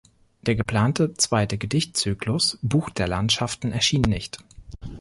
Der 0.41 0.55
geplante 0.55 1.13
zweite 1.13 1.59
Gedichtzyklus 1.59 2.57
„Buch 2.63 2.89
der 2.89 3.07
Landschaften“ 3.07 3.71
erschien 3.71 4.01
nicht. 4.01 4.39